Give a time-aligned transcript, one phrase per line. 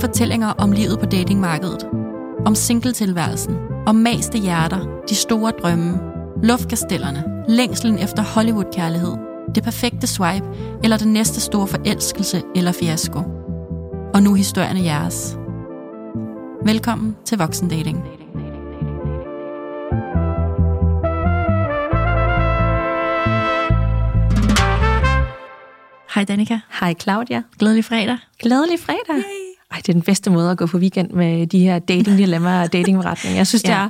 [0.00, 1.86] Fortællinger om livet på datingmarkedet.
[2.46, 3.56] Om singletilværelsen.
[3.86, 5.02] Om maste hjerter.
[5.08, 5.98] De store drømme.
[6.42, 7.44] Luftkastellerne.
[7.48, 9.16] Længslen efter Hollywood-kærlighed.
[9.54, 10.46] Det perfekte swipe.
[10.84, 13.18] Eller den næste store forelskelse eller fiasko.
[14.14, 15.38] Og nu historierne jeres.
[16.64, 18.04] Velkommen til Voksendating.
[26.14, 26.58] Hej Danika.
[26.80, 27.42] Hej Claudia.
[27.58, 28.18] Glædelig fredag.
[28.38, 29.22] Glædelig fredag.
[29.78, 32.62] Ej, det er den bedste måde at gå på weekend med de her dating dilemmaer
[32.62, 33.36] og datingretning.
[33.36, 33.68] Jeg synes, ja.
[33.68, 33.88] det er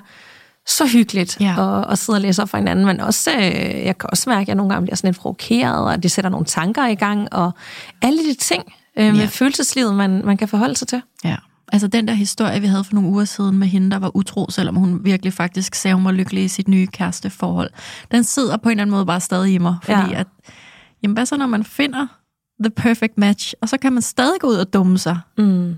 [0.67, 1.81] så hyggeligt ja.
[1.81, 4.43] at, at sidde og læse op for hinanden, men også, øh, jeg kan også mærke,
[4.43, 7.33] at jeg nogle gange bliver sådan lidt provokeret, og det sætter nogle tanker i gang,
[7.33, 7.53] og
[8.03, 9.27] alle de ting øh, med ja.
[9.27, 11.03] følelseslivet, man, man kan forholde sig til.
[11.25, 11.37] Ja.
[11.73, 14.47] Altså den der historie, vi havde for nogle uger siden med hende, der var utro,
[14.51, 17.71] selvom hun virkelig faktisk sagde, hun var lykkelig i sit nye kæresteforhold.
[18.11, 20.21] Den sidder på en eller anden måde bare stadig i mig, fordi ja.
[20.21, 20.27] at,
[21.03, 22.07] jamen hvad så når man finder
[22.65, 25.19] the perfect match, og så kan man stadig gå ud og dumme sig.
[25.39, 25.75] Mm.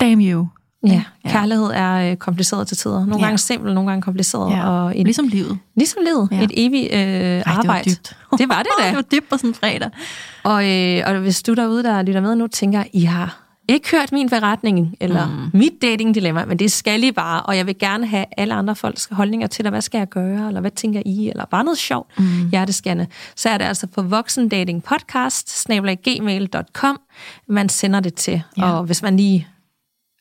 [0.00, 0.48] Damn you.
[0.86, 2.98] Ja, ja, kærlighed er øh, kompliceret til tider.
[2.98, 3.24] Nogle ja.
[3.24, 4.50] gange simpelt, nogle gange kompliceret.
[4.52, 4.68] Ja.
[4.68, 5.58] Og en, ligesom livet.
[5.76, 6.28] Ligesom livet.
[6.32, 6.44] Ja.
[6.44, 7.90] Et evigt øh, Ej, arbejde.
[7.90, 8.38] Det var dybt.
[8.40, 8.86] Det var det da.
[8.88, 9.90] det var dybt på sådan en fredag.
[10.42, 14.12] Og, øh, og hvis du derude, der lytter med nu, tænker, I har ikke hørt
[14.12, 15.58] min beretning, eller mm.
[15.58, 19.08] mit dating-dilemma, men det skal I bare, og jeg vil gerne have alle andre folks
[19.12, 19.70] holdninger til dig.
[19.70, 22.48] Hvad skal jeg gøre, eller hvad tænker I, eller bare noget sjovt, mm.
[22.50, 23.06] hjerteskande.
[23.36, 25.66] Så er det altså på voksendatingpodcast,
[26.04, 27.00] gmail.com,
[27.48, 28.42] man sender det til.
[28.56, 28.72] Ja.
[28.72, 29.48] Og hvis man lige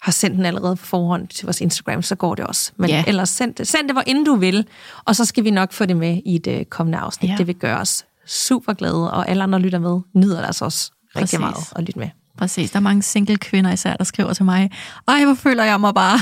[0.02, 2.72] har sendt den allerede på forhånd til vores Instagram, så går det også.
[2.78, 3.04] Men ja.
[3.08, 4.68] ellers send det, send det, hvor inden du vil,
[5.06, 7.32] og så skal vi nok få det med i det kommende afsnit.
[7.32, 7.36] Ja.
[7.38, 10.92] Det vil gøre os super glade, og alle andre lytter med, nyder det altså også
[11.06, 11.40] rigtig Præcis.
[11.40, 12.10] meget at lytte med.
[12.38, 12.72] Præcis.
[12.72, 14.72] Der er mange single kvinder især, der skriver til mig,
[15.08, 16.20] ej, hvor føler jeg mig bare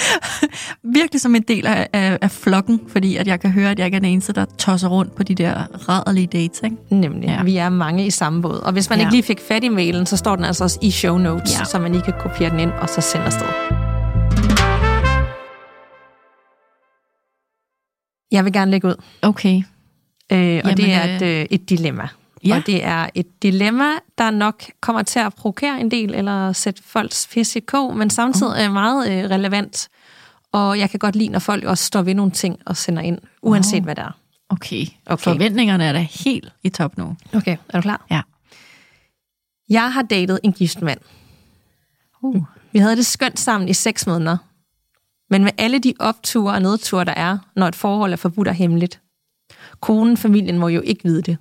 [0.98, 3.86] virkelig som en del af, af, af flokken, fordi at jeg kan høre, at jeg
[3.86, 5.54] ikke er den eneste, der tosser rundt på de der
[5.88, 6.60] rædderlige dates.
[6.64, 6.76] Ikke?
[6.90, 7.28] Nemlig.
[7.28, 7.42] Ja.
[7.42, 8.60] Vi er mange i samme båd.
[8.62, 9.04] Og hvis man ja.
[9.04, 11.64] ikke lige fik fat i mailen, så står den altså også i show notes, ja.
[11.64, 13.46] så man lige kan kopiere den ind og så sende afsted.
[18.32, 18.94] Jeg vil gerne lægge ud.
[19.22, 19.56] Okay.
[19.56, 22.08] Øh, og Jamen, det er et, øh, et dilemma.
[22.44, 22.56] Ja.
[22.56, 26.82] Og det er et dilemma, der nok kommer til at provokere en del, eller sætte
[26.82, 29.88] folks fisk i kog, men samtidig er meget øh, relevant.
[30.52, 33.18] Og jeg kan godt lide, når folk også står ved nogle ting og sender ind,
[33.42, 33.84] uanset oh.
[33.84, 34.18] hvad det er.
[34.48, 34.86] Okay.
[35.06, 35.22] okay.
[35.22, 37.16] Forventningerne er da helt i top nu.
[37.34, 38.06] Okay, er du klar?
[38.10, 38.20] Ja.
[39.68, 41.00] Jeg har datet en gift mand.
[42.22, 42.42] Uh.
[42.72, 44.36] Vi havde det skønt sammen i seks måneder.
[45.30, 48.54] Men med alle de opture og nedture, der er, når et forhold er forbudt og
[48.54, 49.00] hemmeligt.
[49.80, 51.38] Konen, familien må jo ikke vide det.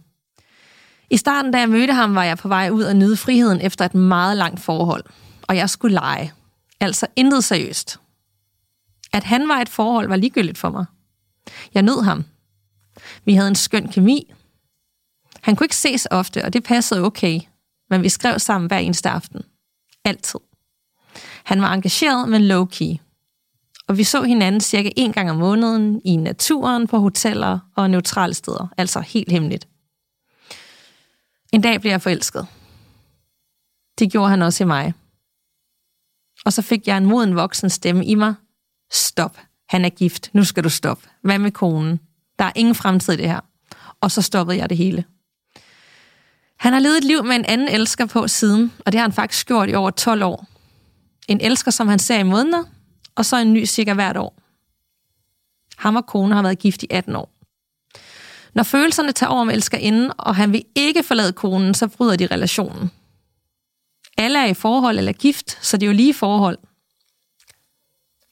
[1.12, 3.86] I starten, da jeg mødte ham, var jeg på vej ud og nyde friheden efter
[3.86, 5.04] et meget langt forhold.
[5.42, 6.34] Og jeg skulle lege.
[6.80, 8.00] Altså intet seriøst.
[9.14, 10.86] At han var et forhold, var ligegyldigt for mig.
[11.74, 12.26] Jeg nød ham.
[13.26, 14.34] Vi havde en skøn kemi.
[15.42, 17.40] Han kunne ikke ses ofte, og det passede okay.
[17.90, 19.42] Men vi skrev sammen hver eneste aften.
[20.06, 20.40] Altid.
[21.44, 22.98] Han var engageret, men low-key.
[23.88, 28.34] Og vi så hinanden cirka en gang om måneden i naturen, på hoteller og neutrale
[28.34, 28.68] steder.
[28.78, 29.68] Altså helt hemmeligt.
[31.52, 32.48] En dag blev jeg forelsket.
[34.00, 34.94] Det gjorde han også i mig.
[36.46, 38.34] Og så fik jeg en moden voksen stemme i mig.
[38.92, 39.38] Stop.
[39.70, 40.30] Han er gift.
[40.34, 41.10] Nu skal du stoppe.
[41.22, 42.00] Hvad med konen?
[42.40, 43.40] Der er ingen fremtid i det her.
[44.02, 45.06] Og så stoppede jeg det hele.
[46.58, 49.14] Han har levet et liv med en anden elsker på siden, og det har han
[49.14, 50.48] faktisk gjort i over 12 år.
[51.28, 52.64] En elsker, som han ser i måneder,
[53.16, 54.42] og så en ny cirka hvert år.
[55.78, 57.31] Ham og kone har været gift i 18 år.
[58.54, 62.28] Når følelserne tager over med elskerinden, og han vil ikke forlade konen, så bryder de
[62.28, 62.92] relationen.
[64.18, 66.58] Alle er i forhold eller gift, så det er jo lige forhold.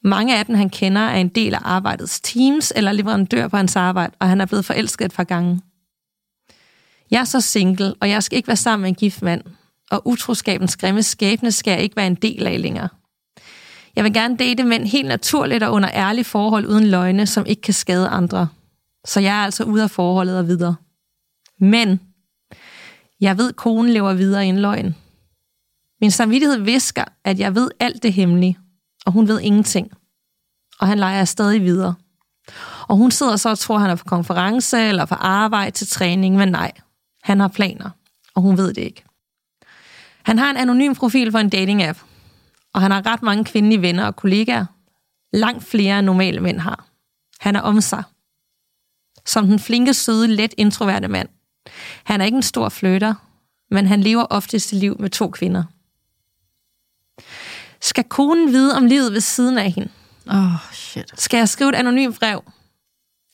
[0.04, 3.76] Mange af dem, han kender, er en del af arbejdets teams eller leverandør på hans
[3.76, 5.62] arbejde, og han er blevet forelsket et par gange.
[7.12, 9.44] Jeg er så single, og jeg skal ikke være sammen med en gift mand,
[9.92, 12.90] og utroskabens grimme skæbne skal jeg ikke være en del af længere.
[13.96, 17.62] Jeg vil gerne date mænd helt naturligt og under ærlige forhold uden løgne, som ikke
[17.62, 18.48] kan skade andre–
[19.10, 20.76] så jeg er altså ude af forholdet og videre.
[21.60, 22.00] Men
[23.22, 24.96] jeg ved, at konen lever videre i en løgn.
[26.02, 28.58] Min samvittighed visker, at jeg ved alt det hemmelige,
[29.06, 29.92] og hun ved ingenting.
[30.80, 31.96] Og han leger stadig videre.
[32.88, 35.88] Og hun sidder så og tror, at han er på konference eller på arbejde til
[35.88, 36.72] træning, men nej,
[37.24, 37.90] han har planer,
[38.36, 39.04] og hun ved det ikke.
[40.24, 42.00] Han har en anonym profil for en dating-app,
[42.74, 44.66] og han har ret mange kvindelige venner og kollegaer.
[45.34, 46.86] Langt flere end normale mænd har.
[47.40, 48.04] Han er om sig
[49.30, 51.30] som den flinke, søde, let introverte mand.
[52.04, 53.14] Han er ikke en stor flytter,
[53.72, 55.64] men han lever ofte sit liv med to kvinder.
[57.82, 59.92] Skal konen vide om livet ved siden af hende?
[60.28, 61.22] Åh, oh, shit.
[61.22, 62.44] Skal jeg skrive et anonymt brev?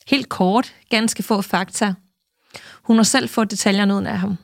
[0.06, 1.94] Helt kort, ganske få fakta.
[2.82, 4.36] Hun har selv fået detaljerne ud af ham.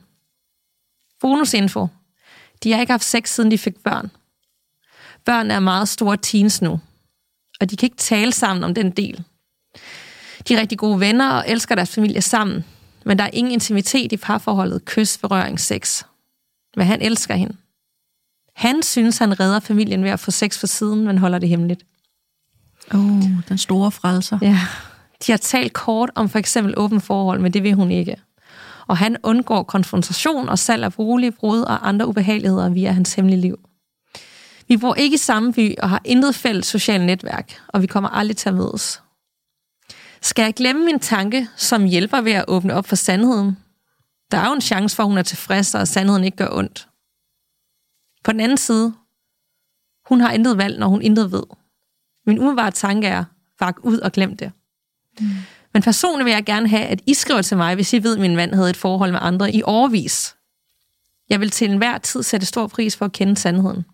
[1.21, 1.87] Bonusinfo.
[2.63, 4.11] De har ikke haft sex, siden de fik børn.
[5.25, 6.79] Børn er meget store teens nu,
[7.61, 9.23] og de kan ikke tale sammen om den del.
[10.47, 12.65] De er rigtig gode venner og elsker deres familie sammen,
[13.05, 16.03] men der er ingen intimitet i parforholdet, kys, berøring, sex.
[16.77, 17.55] Men han elsker hende.
[18.55, 21.83] Han synes, han redder familien ved at få sex for siden, men holder det hemmeligt.
[22.93, 24.39] Oh, den store frelser.
[24.41, 24.59] Ja.
[25.27, 28.15] De har talt kort om for eksempel åben forhold, men det vil hun ikke.
[28.87, 33.41] Og han undgår konfrontation og salg af bolig, brud og andre ubehageligheder via hans hemmelige
[33.41, 33.59] liv.
[34.67, 38.09] Vi bor ikke i samme by og har intet fælles socialt netværk, og vi kommer
[38.09, 39.02] aldrig til at mødes.
[40.23, 43.57] Skal jeg glemme min tanke, som hjælper ved at åbne op for sandheden?
[44.31, 46.49] Der er jo en chance for, at hun er tilfreds, og at sandheden ikke gør
[46.51, 46.87] ondt.
[48.23, 48.93] På den anden side,
[50.05, 51.43] hun har intet valg, når hun intet ved.
[52.25, 53.23] Min umiddelbare tanke er,
[53.59, 54.51] vak ud og glem det.
[55.19, 55.27] Mm.
[55.73, 58.21] Men personligt vil jeg gerne have, at I skriver til mig, hvis I ved, at
[58.21, 60.35] min mand havde et forhold med andre i overvis.
[61.29, 63.85] Jeg vil til enhver tid sætte stor pris for at kende sandheden.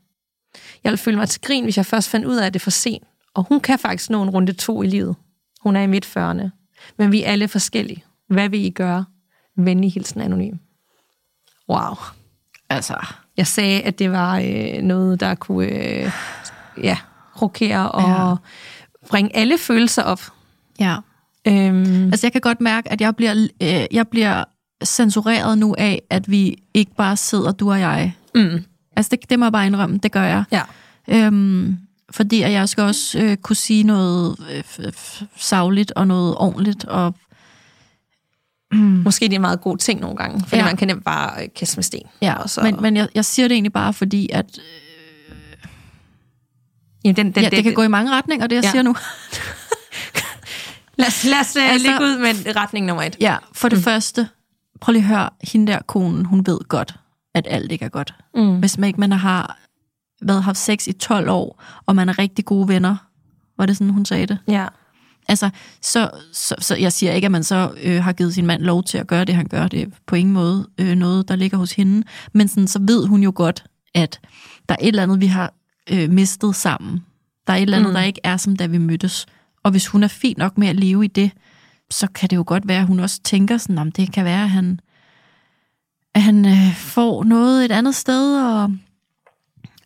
[0.83, 2.63] Jeg vil føle mig til grin, hvis jeg først fandt ud af, at det er
[2.63, 3.03] for sent.
[3.33, 5.15] Og hun kan faktisk nå en runde to i livet.
[5.61, 6.49] Hun er i midt 40'erne.
[6.97, 8.03] Men vi er alle forskellige.
[8.27, 9.05] Hvad vil I gøre?
[9.55, 10.55] Venlig hilsen anonym.
[11.69, 11.95] Wow.
[12.69, 12.95] Altså.
[13.37, 16.11] Jeg sagde, at det var øh, noget, der kunne øh,
[16.83, 16.97] ja,
[17.41, 18.35] rokere og ja.
[19.09, 20.21] bringe alle følelser op.
[20.79, 20.97] Ja.
[21.47, 22.05] Øhm.
[22.05, 24.43] Altså, jeg kan godt mærke, at jeg bliver, øh, jeg bliver
[24.85, 28.15] censureret nu af, at vi ikke bare sidder, du og jeg.
[28.35, 28.63] Mm.
[28.95, 30.43] Altså, det, det må jeg bare indrømme, det gør jeg.
[30.51, 30.61] Ja.
[31.07, 31.77] Øhm,
[32.11, 34.35] fordi at jeg skal også øh, kunne sige noget
[34.79, 34.93] øh,
[35.37, 36.85] savligt og noget ordentligt.
[36.85, 37.15] Og,
[38.71, 38.79] mm.
[38.79, 40.65] Måske det er en meget god ting nogle gange, fordi ja.
[40.65, 42.07] man kan nemt bare øh, kaste med sten.
[42.21, 42.61] Ja, og så...
[42.61, 44.45] men, men jeg, jeg siger det egentlig bare fordi, at...
[44.57, 44.63] Øh,
[47.03, 48.71] Jamen, den, den, ja, det, det kan gå i mange retninger, det jeg ja.
[48.71, 48.95] siger nu.
[50.99, 53.17] lad os, lad os øh, altså, lægge ud med retning nummer et.
[53.21, 53.83] Ja, for det mm.
[53.83, 54.29] første,
[54.81, 56.95] prøv lige at høre, hende der konen, hun ved godt,
[57.33, 58.13] at alt ikke er godt.
[58.35, 58.59] Mm.
[58.59, 59.57] Hvis man ikke man har
[60.21, 62.95] været, haft sex i 12 år, og man er rigtig gode venner.
[63.57, 64.37] Var det sådan, hun sagde det?
[64.47, 64.67] Ja.
[65.27, 65.49] Altså,
[65.81, 68.83] så, så, så jeg siger ikke, at man så øh, har givet sin mand lov
[68.83, 69.67] til at gøre det, han gør.
[69.67, 72.07] Det er på ingen måde øh, noget, der ligger hos hende.
[72.33, 73.63] Men sådan, så ved hun jo godt,
[73.93, 74.19] at
[74.69, 75.53] der er et eller andet, vi har
[75.89, 77.05] øh, mistet sammen.
[77.47, 77.93] Der er et eller andet, mm.
[77.93, 79.25] der ikke er, som da vi mødtes.
[79.63, 81.31] Og hvis hun er fint nok med at leve i det,
[81.91, 84.43] så kan det jo godt være, at hun også tænker sådan, om det kan være,
[84.43, 84.79] at han,
[86.15, 88.71] at han øh, får noget et andet sted, og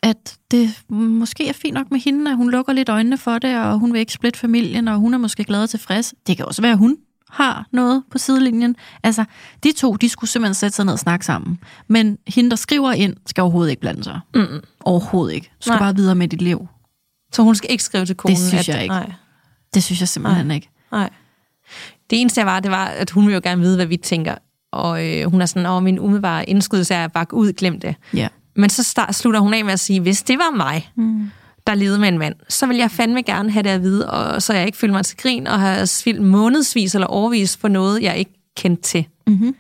[0.04, 3.60] at det måske er fint nok med hende, at hun lukker lidt øjnene for det,
[3.60, 6.14] og hun vil ikke splitte familien, og hun er måske glad og tilfreds.
[6.28, 6.98] Det kan også være, at hun
[7.30, 8.76] har noget på sidelinjen.
[9.04, 9.26] Altså,
[9.64, 11.60] de to, de skulle simpelthen sætte sig ned og snakke sammen.
[11.88, 14.20] Men hende, der skriver ind, skal overhovedet ikke blande sig.
[14.36, 14.62] Mm.
[14.80, 15.52] Overhovedet ikke.
[15.60, 15.80] Du skal nej.
[15.80, 16.68] bare videre med dit liv.
[17.34, 18.36] Så hun skal ikke skrive til konen?
[18.36, 18.96] Det synes at, jeg ikke.
[18.96, 19.12] Nej.
[19.74, 20.56] Det synes jeg simpelthen nej.
[20.56, 20.70] ikke.
[20.92, 21.10] Nej.
[22.10, 24.36] Det eneste, jeg var, det var, at hun vil jo gerne vide, hvad vi tænker.
[24.72, 27.96] Og øh, hun er sådan, åh, min umiddelbare indskydelse er at bakke ud, glem det.
[28.14, 28.28] Ja.
[28.56, 31.32] Men så start, slutter hun af med at sige, hvis det var mig, mm.
[31.68, 34.42] der levede med en mand, så vil jeg fandme gerne have det at vide, og
[34.42, 38.02] så jeg ikke føler mig til grin og har svildt månedsvis eller overvis på noget,
[38.02, 39.06] jeg ikke kendte til.
[39.28, 39.56] Mm-hmm.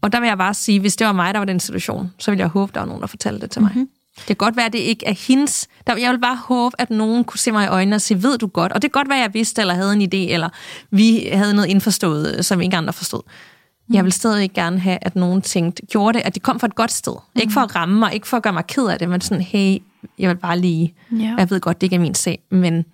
[0.00, 2.30] Og der vil jeg bare sige, hvis det var mig, der var den situation, så
[2.30, 3.70] vil jeg håbe, der var nogen, der fortalte det til mig.
[3.74, 3.88] Mm-hmm.
[4.18, 5.68] Det kan godt være, at det ikke er hendes.
[5.86, 8.38] Der, jeg vil bare håbe, at nogen kunne se mig i øjnene og sige, ved
[8.38, 8.72] du godt?
[8.72, 10.48] Og det kan godt være, at jeg vidste, eller havde en idé, eller
[10.90, 13.22] vi havde noget indforstået, som ingen andre forstod.
[13.88, 13.94] Mm.
[13.94, 16.74] Jeg vil stadig gerne have, at nogen tænkte, gjorde det, at de kom fra et
[16.74, 17.12] godt sted.
[17.12, 17.40] Mm.
[17.40, 19.42] Ikke for at ramme mig, ikke for at gøre mig ked af det, men sådan,
[19.42, 19.78] hey,
[20.18, 21.34] jeg vil bare lige, ja.
[21.38, 22.84] jeg ved godt, det ikke er min sag, men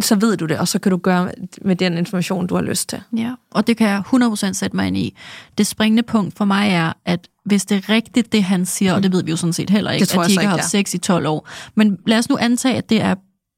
[0.00, 2.88] så ved du det, og så kan du gøre med den information, du har lyst
[2.88, 3.00] til.
[3.16, 5.14] Ja, og det kan jeg 100% sætte mig ind i.
[5.58, 9.02] Det springende punkt for mig er, at hvis det er rigtigt, det han siger, og
[9.02, 10.98] det ved vi jo sådan set heller ikke, at de ikke har haft sex i
[10.98, 11.48] 12 år.
[11.74, 13.14] Men lad os nu antage, at det er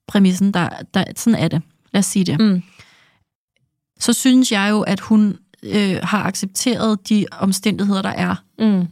[0.09, 1.63] præmissen, der, der sådan er det.
[1.93, 2.41] Lad os sige det.
[2.41, 2.63] Mm.
[4.01, 8.35] Så synes jeg jo, at hun øh, har accepteret de omstændigheder, der er.
[8.59, 8.87] Mm.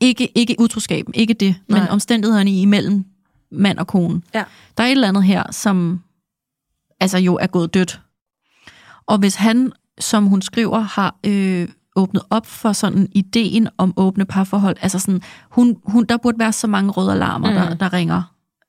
[0.00, 1.80] ikke, ikke utroskaben, ikke det, Nej.
[1.80, 3.04] men omstændighederne imellem
[3.50, 4.22] mand og kone.
[4.34, 4.44] Ja.
[4.76, 6.00] Der er et eller andet her, som
[7.00, 8.00] altså jo er gået dødt.
[9.06, 14.24] Og hvis han, som hun skriver, har øh, åbnet op for sådan ideen om åbne
[14.24, 17.54] parforhold, altså sådan, hun, hun, der burde være så mange røde alarmer, mm.
[17.54, 18.22] der, der ringer.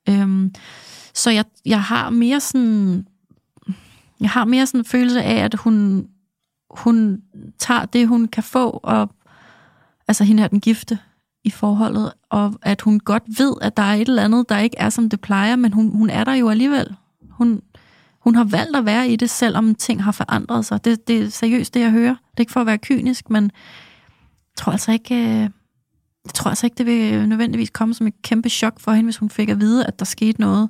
[0.09, 0.53] Øhm,
[1.13, 3.07] så jeg, jeg har mere sådan,
[4.19, 6.07] jeg har mere sådan en følelse af, at hun
[6.77, 7.21] hun
[7.59, 9.09] tager det, hun kan få, og
[10.07, 10.99] altså hende er den gifte
[11.43, 14.77] i forholdet, og at hun godt ved, at der er et eller andet, der ikke
[14.77, 16.95] er, som det plejer, men hun, hun er der jo alligevel.
[17.29, 17.61] Hun,
[18.19, 20.85] hun har valgt at være i det, selvom ting har forandret sig.
[20.85, 22.13] Det, det er seriøst, det jeg hører.
[22.13, 25.49] Det er ikke for at være kynisk, men jeg tror altså ikke, øh,
[26.25, 29.17] jeg tror altså ikke, det vil nødvendigvis komme som et kæmpe chok for hende, hvis
[29.17, 30.69] hun fik at vide, at der skete noget.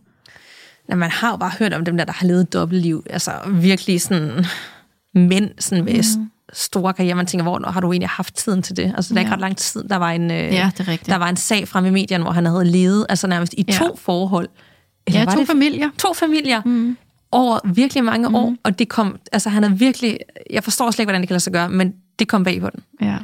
[0.89, 3.03] Ja, man har jo bare hørt om dem der, der har levet dobbeltliv.
[3.09, 4.45] Altså virkelig sådan
[5.15, 6.29] mænd sådan med mm.
[6.53, 7.15] store karriere.
[7.15, 8.93] Man tænker, hvor har du egentlig haft tiden til det?
[8.95, 9.25] Altså, det er Ja.
[9.25, 9.83] ikke ret lang tid.
[9.83, 12.45] Der var en, øh, Ja, er der var en sag fremme i medierne, hvor han
[12.45, 13.73] havde levet altså nærmest i Ja.
[13.73, 14.49] to forhold.
[15.07, 15.89] Eller Ja, to det familier.
[15.99, 16.97] to familier mm.
[17.31, 18.35] over virkelig mange mm.
[18.35, 20.17] år, og det kom, altså han er virkelig,
[20.49, 22.69] jeg forstår slet ikke, hvordan det kan lade sig gøre, men det kom bag på
[22.69, 22.79] den.
[23.01, 23.17] Ja.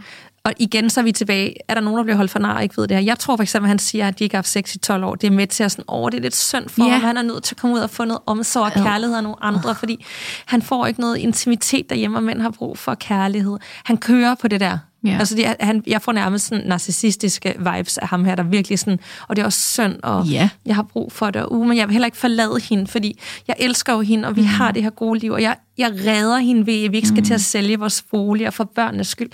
[0.43, 1.55] Og igen, så er vi tilbage.
[1.67, 3.03] Er der nogen, der bliver holdt for nar og ikke ved det her?
[3.03, 5.03] Jeg tror for eksempel, at han siger, at de ikke har haft sex i 12
[5.03, 5.15] år.
[5.15, 6.91] Det er med til at sådan, over det er lidt synd for Ja.
[6.91, 7.01] ham.
[7.01, 9.43] Han er nødt til at komme ud og få noget omsorg og kærlighed af nogle
[9.43, 10.05] andre, fordi
[10.45, 13.57] han får ikke noget intimitet derhjemme, og mænd har brug for kærlighed.
[13.86, 14.77] Han kører på det der.
[15.03, 15.17] Ja.
[15.20, 19.00] Altså, er, han, jeg får nærmest sådan narcissistiske vibes af ham her, der virkelig sådan,
[19.27, 20.50] og det er også synd, og Ja.
[20.65, 23.20] jeg har brug for det, og uh, men jeg vil heller ikke forlade hende, fordi
[23.48, 24.48] jeg elsker jo hende, og vi mm.
[24.48, 27.20] har det her gode liv, og jeg, jeg redder hende ved, at vi ikke skal
[27.20, 27.25] mm.
[27.25, 29.29] til at sælge vores bolig og for børnenes skyld.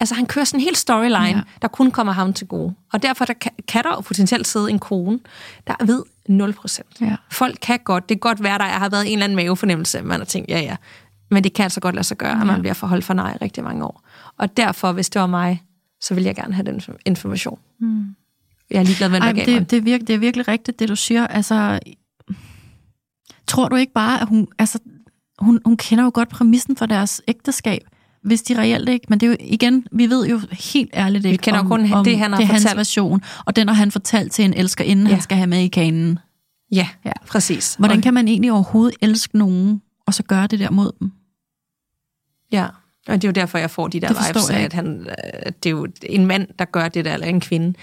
[0.00, 1.40] Altså, han kører sådan en hel storyline, ja.
[1.62, 2.74] der kun kommer ham til gode.
[2.92, 5.18] Og derfor der kan, kan der jo potentielt sidde en kone,
[5.66, 6.86] der ved 0 procent.
[7.00, 7.16] Ja.
[7.30, 10.20] Folk kan godt, det kan godt være, der har været en eller anden mavefornemmelse, man
[10.20, 10.76] har tænkt, ja ja,
[11.30, 13.36] men det kan altså godt lade sig gøre, at man bliver forholdt for nej i
[13.44, 14.02] rigtig mange år.
[14.38, 15.62] Og derfor, hvis det var mig,
[16.00, 17.58] så vil jeg gerne have den information.
[17.80, 18.04] Mm.
[18.70, 20.88] Jeg er ligeglad hvad men gav det, det, er virkelig, det er virkelig rigtigt, det
[20.88, 21.26] du siger.
[21.26, 21.78] Altså,
[23.46, 24.78] tror du ikke bare, at hun, altså,
[25.38, 27.80] hun, hun kender jo godt præmissen for deres ægteskab,
[28.22, 30.40] hvis de reelt ikke, men det er jo igen, vi ved jo
[30.72, 32.78] helt ærligt ikke, kender jo om, kun om det, han har det er hans fortalt.
[32.78, 35.12] version, og den har han fortalt til en elsker, inden ja.
[35.12, 36.18] Han skal have med i kanen.
[36.72, 37.12] Ja, Ja.
[37.26, 37.74] præcis.
[37.78, 41.12] Hvordan og, kan man egentlig overhovedet elske nogen, og så gøre det der mod dem?
[42.52, 42.66] Ja,
[43.08, 45.66] og det er jo derfor, jeg får de der vibes af, at han, øh, det
[45.66, 47.74] er jo en mand, der gør det der, eller en kvinde,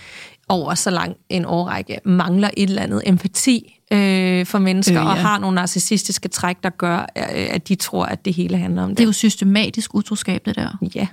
[0.49, 5.11] over så lang en årrække, mangler et eller andet empati øh, for mennesker, Øh, ja.
[5.11, 7.05] og har nogle narcissistiske træk, der gør, øh,
[7.49, 8.97] at de tror, at det hele handler om det.
[8.97, 10.77] Det er jo systematisk utroskab, det der.
[10.95, 11.07] Ja,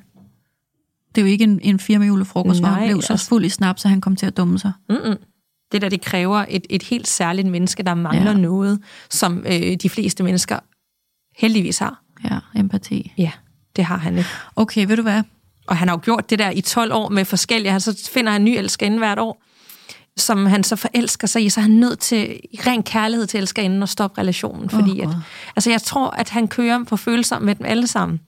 [1.14, 3.48] Det er jo ikke en, en firmahjulet frokost, hvor han blev så altså- fuld i
[3.48, 4.72] snap, så han kom til at dumme sig.
[4.88, 5.16] Mm-mm.
[5.72, 8.36] Det der, det kræver et, et helt særligt menneske, der mangler ja.
[8.36, 8.80] noget,
[9.10, 10.58] som øh, de fleste mennesker
[11.36, 12.02] heldigvis har.
[12.24, 13.12] Ja, empati.
[13.18, 13.30] Ja,
[13.76, 14.30] det har han ikke.
[14.56, 15.22] Okay, ved du hvad?
[15.66, 17.72] Og han har jo gjort det der i 12 år med forskellige.
[17.72, 19.42] Han så finder han en ny elskerinde hvert år,
[20.16, 23.38] som han så forelsker sig i, så er han nødt til i ren kærlighed til
[23.38, 24.70] elskerinden og stoppe relationen.
[24.70, 25.16] Fordi Åh, at,
[25.56, 28.20] altså jeg tror, at han kører på følelser med dem alle sammen.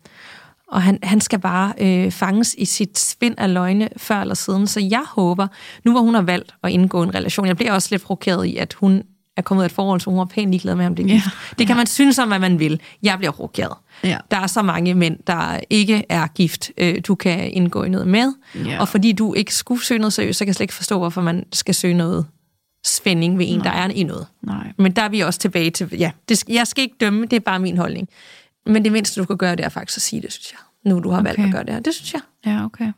[0.69, 4.67] Og han, han skal bare øh, fanges i sit spind af løgne før eller siden.
[4.67, 5.47] Så jeg håber,
[5.85, 8.57] nu hvor hun har valgt at indgå en relation, jeg bliver også lidt provokeret i,
[8.57, 9.03] at hun
[9.37, 11.15] er kommet ud af et forhold, så hun var pænt ligeglad med, om det er
[11.15, 11.23] Ja.
[11.59, 11.75] Det kan ja.
[11.75, 12.81] man synes om, hvad man vil.
[13.03, 13.77] Jeg bliver provokeret.
[14.05, 14.19] Ja.
[14.31, 18.09] Der er så mange mænd, der ikke er gift, øh, du kan indgå i noget
[18.09, 18.33] med.
[18.55, 18.81] Ja.
[18.81, 21.23] Og fordi du ikke skulle søge noget seriøst, så kan jeg slet ikke forstå, hvorfor
[21.23, 22.27] man skal søge noget
[22.87, 24.27] spænding ved en, der er i noget.
[24.43, 24.73] Nej.
[24.79, 27.41] Men der er vi også tilbage til, ja, det, jeg skal ikke dømme, det er
[27.41, 28.09] bare min holdning.
[28.67, 30.91] Men det mindste, du kan gøre, det er faktisk at sige det, synes jeg.
[30.93, 31.29] Nu du har okay.
[31.29, 31.81] valgt at gøre det her.
[31.81, 32.21] Det synes jeg.
[32.47, 32.93] Ja, okay.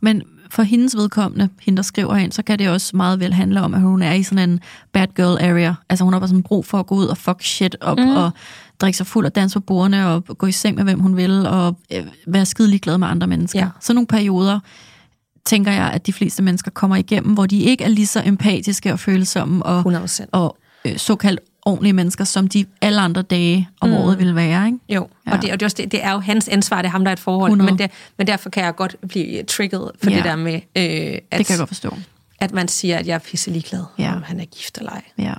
[0.00, 3.60] Men for hendes vedkommende, hende der skriver ind, så kan det også meget vel handle
[3.60, 4.60] om, at hun er i sådan en
[4.92, 5.74] bad girl area.
[5.88, 8.08] Altså hun har bare sådan brug for at gå ud og fuck shit op mm.
[8.08, 8.30] og
[8.80, 11.46] drikke sig fuld og danse på bordene og gå i seng med hvem hun vil
[11.46, 13.58] og øh, være skidelig glad med andre mennesker.
[13.60, 13.68] Ja.
[13.80, 14.60] Så nogle perioder
[15.46, 18.92] tænker jeg, at de fleste mennesker kommer igennem, hvor de ikke er lige så empatiske
[18.92, 20.26] og følsomme og, 100%.
[20.32, 23.94] og øh, såkaldt ordentlige mennesker, som de alle andre dage om mm.
[23.94, 24.66] året ville være.
[24.66, 24.78] Ikke?
[24.88, 25.32] Jo, Ja.
[25.32, 27.04] og, det, og det, er også, det, det er jo hans ansvar, det er ham,
[27.04, 27.50] der er et forhold.
[27.50, 27.70] 100.
[27.72, 30.16] Men, det, men derfor kan jeg godt blive trigget for Ja.
[30.16, 31.96] det der med, øh, Det at, kan jeg godt forstå.
[32.40, 34.14] at man siger, at jeg er pisse ligeglad, ja.
[34.16, 35.02] om han er gift eller ej.
[35.18, 35.34] Ja.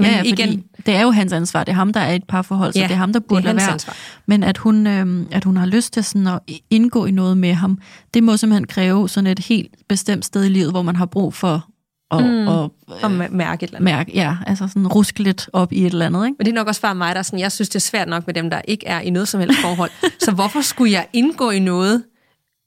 [0.00, 1.64] Men ja, ja, fordi igen- det er jo hans ansvar.
[1.64, 3.24] Det er ham, der er i et parforhold, så Ja, det er ham, der er
[3.28, 3.70] burde lade være.
[3.72, 3.96] ansvar.
[4.26, 6.38] Men at hun, øh, at hun har lyst til sådan at
[6.70, 7.78] indgå i noget med ham,
[8.14, 11.34] det må simpelthen kræve sådan et helt bestemt sted i livet, hvor man har brug
[11.34, 11.66] for
[12.10, 12.48] at, mm.
[12.48, 12.72] Og
[13.04, 13.84] øh, mærke et eller andet.
[13.92, 16.26] mærke, ja, altså sådan ruske lidt op i et eller andet.
[16.26, 16.34] Ikke?
[16.38, 18.08] Men det er nok også bare mig, der er sådan, jeg synes, det er svært
[18.08, 19.90] nok med dem, der ikke er i noget som helst forhold.
[20.24, 22.02] så hvorfor skulle jeg indgå i noget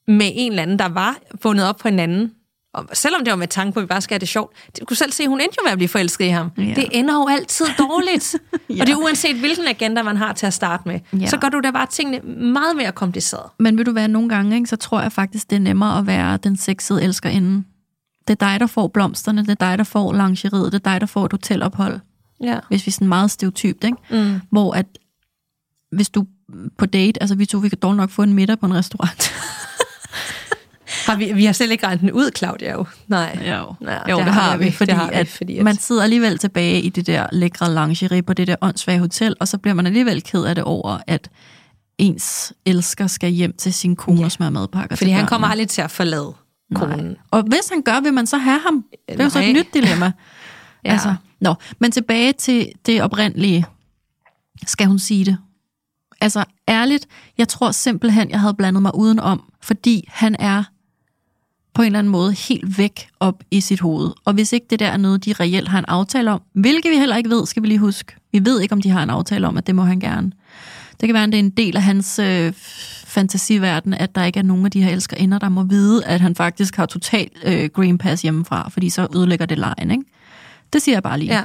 [0.08, 2.30] med en eller anden, der var bundet op på en anden?
[2.74, 4.56] Og selvom det var med tanke på, at vi bare skal have det sjovt.
[4.80, 6.50] Du kunne selv se, hun endte jo med at blive forelsket i ham.
[6.58, 6.62] Ja.
[6.62, 8.36] Det ender jo altid dårligt.
[8.68, 8.74] Ja.
[8.80, 11.00] Og det er uanset, hvilken agenda man har til at starte med.
[11.20, 11.26] Ja.
[11.26, 12.20] Så gør du da bare tingene
[12.52, 13.50] meget mere kompliceret.
[13.58, 16.06] Men vil du være nogle gange, ikke, så tror jeg faktisk, det er nemmere at
[16.06, 17.64] være den sexede elskerinde.
[18.28, 21.00] Det er dig, der får blomsterne, det er dig, der får lingeriet, det er dig,
[21.00, 22.00] der får et hotelophold.
[22.42, 22.58] Ja.
[22.68, 23.96] hvis vi er sådan meget stereotypt, ikke?
[24.10, 24.40] Mm.
[24.50, 24.86] hvor at
[25.92, 26.26] hvis du
[26.78, 29.32] på date, altså vi to, vi kan dårligt nok få en middag på en restaurant.
[31.06, 32.86] Har vi, vi har selv ikke regnet den ud, Claudia, jo.
[33.08, 33.38] Nej.
[33.40, 33.54] Jo, Ja,
[34.10, 35.76] jo det, det har har vi, vi, fordi, det har vi, at fordi at- man
[35.76, 39.58] sidder alligevel tilbage i det der lækre lingerie på det der åndssvage hotel, og så
[39.58, 41.30] bliver man alligevel ked af det over, at
[41.98, 44.24] ens elsker skal hjem til sin kone Ja.
[44.24, 46.32] og smøre madpakker Fordi han kommer aldrig til at forlade
[46.74, 47.04] konen.
[47.06, 47.14] Nej.
[47.30, 48.84] Og hvis han gør, vil man så have ham?
[49.08, 50.12] Det er jo så et nyt dilemma.
[50.86, 50.92] Ja.
[50.92, 53.64] altså, nå, men tilbage til det oprindelige.
[54.66, 55.38] Skal hun sige det?
[56.20, 57.06] Altså, ærligt,
[57.38, 60.64] jeg tror simpelthen, jeg havde blandet mig udenom, fordi han er
[61.74, 64.10] på en eller anden måde helt væk op i sit hoved.
[64.24, 66.96] Og hvis ikke det der er noget, de reelt har en aftale om, hvilket vi
[66.96, 68.16] heller ikke ved, skal vi lige huske.
[68.32, 70.32] Vi ved ikke, om de har en aftale om, at det må han gerne.
[71.00, 72.52] Det kan være, at det er en del af hans øh,
[73.06, 76.34] fantasiverden, at der ikke er nogen af de her elskerinder, der må vide, at han
[76.34, 80.04] faktisk har total øh, green pass hjemmefra, fordi så ødelægger det lejen, ikke?
[80.72, 81.34] Det siger jeg bare lige.
[81.34, 81.44] Ja.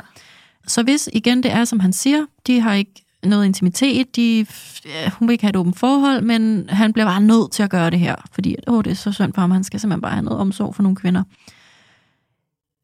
[0.68, 4.46] Så hvis igen det er, som han siger, de har ikke noget intimitet, de,
[4.86, 7.70] ja, hun vil ikke have et åbent forhold, men han bliver bare nødt til at
[7.70, 10.12] gøre det her, fordi åh, det er så synd for ham, han skal simpelthen bare
[10.12, 11.24] have noget omsorg for nogle kvinder.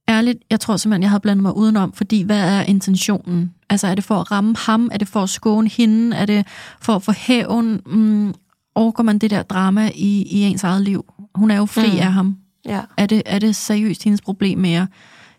[0.10, 3.54] Ærligt, jeg tror simpelthen, jeg har blandet mig udenom, fordi hvad er intentionen?
[3.70, 4.90] Altså er det for at ramme ham?
[4.92, 6.16] Er det for at skåne hende?
[6.16, 6.48] Er det
[6.82, 7.82] for at få hævn?
[7.86, 8.34] Mm,
[8.76, 11.06] overgår man det der drama i, i ens eget liv?
[11.36, 11.98] Hun er jo fri mm.
[11.98, 12.38] af ham.
[12.66, 12.82] Ja.
[12.98, 14.88] Er det, er det seriøst hendes problem mere?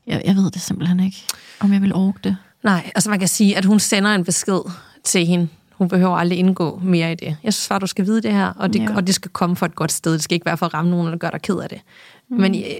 [0.07, 1.25] Jeg, jeg ved det simpelthen ikke,
[1.61, 2.37] om jeg vil orke det.
[2.67, 4.61] Nej, altså man kan sige, at hun sender en besked
[5.05, 5.49] til hende.
[5.73, 7.37] Hun behøver aldrig indgå mere i det.
[7.45, 8.95] Jeg synes bare, du skal vide det her, og det, Ja.
[8.97, 10.13] og det skal komme fra et godt sted.
[10.13, 11.81] Det skal ikke være for at ramme nogen, der gør dig ked af det.
[12.31, 12.41] Mm.
[12.41, 12.79] Men jeg,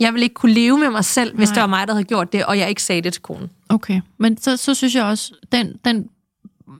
[0.00, 1.54] jeg vil ikke kunne leve med mig selv, hvis Nej.
[1.54, 3.50] det var mig, der havde gjort det, og jeg ikke sagde det til konen.
[3.68, 6.08] Okay, men så, så synes jeg også, den, den,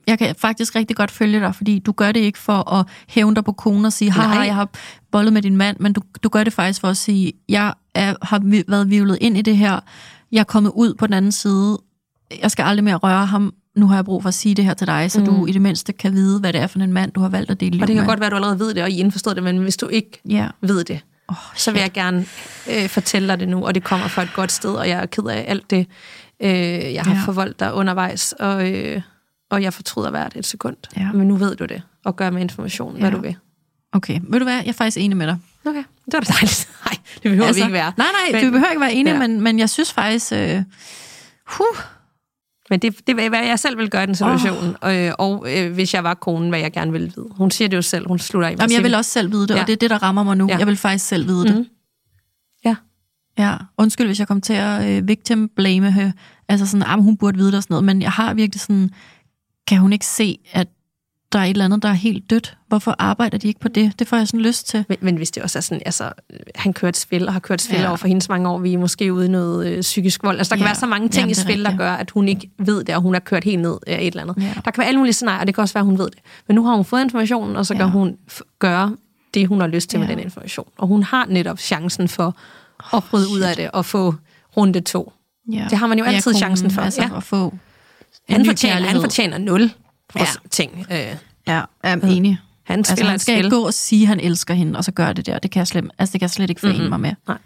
[0.06, 3.34] jeg kan faktisk rigtig godt følge dig, fordi du gør det ikke for at hævne
[3.36, 4.68] dig på konen og sige, haha, jeg har
[5.12, 8.14] bollet med din mand, men du, du gør det faktisk for at sige, jeg er,
[8.22, 9.80] har været vivlet ind i det her,
[10.32, 11.78] jeg er kommet ud på den anden side,
[12.42, 14.74] jeg skal aldrig mere røre ham, nu har jeg brug for at sige det her
[14.74, 15.26] til dig, så mm.
[15.26, 17.50] du i det mindste kan vide, hvad det er for en mand, du har valgt
[17.50, 18.08] at dele liv Og det kan med.
[18.08, 20.20] godt være, at du allerede ved det, og I indforstår det, men hvis du ikke
[20.28, 20.48] Ja.
[20.60, 22.26] ved det, Oh, så vil jeg gerne
[22.70, 25.06] øh, fortælle dig det nu, og det kommer fra et godt sted, og jeg er
[25.06, 25.86] ked af alt det,
[26.42, 26.50] øh,
[26.94, 27.20] jeg har Ja.
[27.24, 29.00] forvoldt dig undervejs, og, øh,
[29.50, 30.76] og jeg fortryder hvert et sekund.
[30.96, 31.12] Ja.
[31.12, 33.16] Men nu ved du det, og gør med informationen, hvad Ja.
[33.16, 33.36] du vil.
[33.92, 35.36] Okay, ved du hvad, jeg er faktisk enig med dig.
[35.66, 36.68] Okay, det var da dejligt.
[36.86, 37.92] Nej, det behøver altså, vi ikke være.
[37.96, 39.20] Nej, nej, men, du behøver ikke være enig, ja.
[39.20, 39.26] Ja.
[39.28, 40.32] men, men jeg synes faktisk...
[40.32, 40.62] Øh,
[41.46, 41.66] huh,
[42.70, 44.96] Men det, det er, hvad jeg selv vil gøre i den situation, oh.
[44.96, 47.28] øh, og øh, hvis jeg var konen, hvad jeg gerne ville vide.
[47.30, 49.54] Hun siger det jo selv, hun slutter af Jamen, jeg vil også selv vide det,
[49.54, 49.60] ja.
[49.60, 50.46] Og det er det, der rammer mig nu.
[50.48, 50.58] Ja.
[50.58, 51.54] Jeg vil faktisk selv vide det.
[51.54, 51.66] Mhm.
[52.64, 52.76] Ja.
[53.38, 56.12] Ja, undskyld, hvis jeg kom til at øh, victim blame her.
[56.48, 58.90] Altså sådan, ah, hun burde vide det og sådan noget, men jeg har virkelig sådan,
[59.66, 60.68] kan hun ikke se, at
[61.36, 62.56] der er et eller andet, der er helt dødt?
[62.68, 63.98] Hvorfor arbejder de ikke på det?
[63.98, 64.84] Det får jeg sådan lyst til.
[64.88, 67.40] Men, men hvis det også er sådan, altså, øh, han kører et spil, og har
[67.40, 67.82] kørt spil Ja.
[67.82, 67.88] ja.
[67.88, 70.38] over for hende så mange år, vi er måske ude i noget øh, psykisk vold.
[70.38, 70.68] Altså, der kan Ja.
[70.68, 71.78] være så mange ting Jamen, i spil, der rigtigt.
[71.78, 74.22] gør, at hun ikke ved det, og hun er kørt helt ned af et eller
[74.22, 74.36] andet.
[74.42, 74.52] Ja.
[74.64, 76.18] Der kan være alle mulige scenarier, og det kan også være, at hun ved det.
[76.48, 77.78] Men nu har hun fået informationen, og så Ja.
[77.78, 78.16] kan hun
[78.58, 78.96] gøre
[79.34, 80.06] det, hun har lyst til Ja.
[80.06, 80.66] med den information.
[80.78, 82.36] Og hun har netop chancen for
[82.96, 84.14] at bryde ud af det, og få
[84.56, 85.12] runde to.
[85.52, 85.66] Ja.
[85.70, 87.16] Det har man jo altid konen, chancen for, Altså, ja.
[87.16, 87.54] at få
[88.28, 89.70] en Han fortjener, han fortjener nul
[90.18, 90.48] Ja.
[90.50, 90.86] ting.
[90.90, 92.38] Øh, Ja, jeg er enig.
[92.62, 95.12] han Altså, han skal ikke gå og sige, at han elsker hende, og så gøre
[95.12, 95.38] det der.
[95.38, 96.90] Det kan jeg slet, altså, det kan jeg slet ikke forene mm-hmm.
[96.90, 97.12] mig med.
[97.28, 97.38] Nej.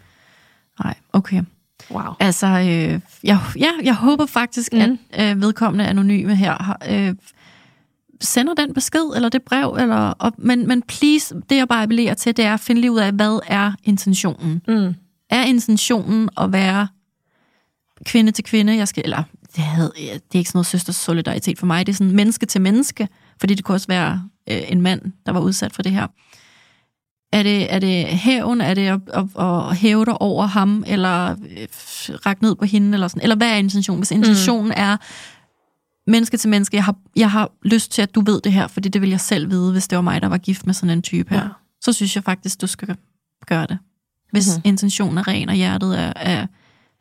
[0.83, 1.43] Nej, okay.
[1.91, 2.13] Wow.
[2.19, 4.99] Altså, øh, jeg, ja, jeg håber faktisk, mm.
[5.09, 7.15] At øh, vedkommende anonyme her øh,
[8.21, 12.13] sender den besked, eller det brev, eller, og, men, men please, det jeg bare appellerer
[12.13, 14.61] til, det er at finde lige ud af, hvad er intentionen?
[14.67, 14.95] Mm.
[15.29, 16.87] Er intentionen at være
[18.05, 18.75] kvinde til kvinde?
[18.75, 19.23] Jeg skal, eller,
[19.55, 22.45] det, havde, det er ikke sådan noget søsters solidaritet for mig, det er sådan menneske
[22.45, 23.07] til menneske,
[23.39, 26.07] fordi det kunne også være øh, en mand, der var udsat for det her.
[27.33, 28.61] Er det, er det hævn?
[28.61, 30.83] Er det at, at, at hæve dig over ham?
[30.87, 31.67] Eller øh,
[32.25, 32.93] række ned på hende?
[32.93, 33.21] Eller, sådan?
[33.23, 33.99] eller hvad er intentionen?
[33.99, 34.73] Hvis intentionen mm.
[34.75, 34.97] er
[36.07, 38.89] menneske til menneske, jeg har, jeg har lyst til, at du ved det her, fordi
[38.89, 41.01] det vil jeg selv vide, hvis det var mig, der var gift med sådan en
[41.01, 41.41] type her.
[41.41, 41.47] Ja.
[41.81, 42.95] Så synes jeg faktisk, du skal
[43.47, 43.77] gøre det.
[44.31, 44.55] Hvis Mhm.
[44.55, 44.67] mm-hmm.
[44.69, 46.47] intentionen er ren, og hjertet er, er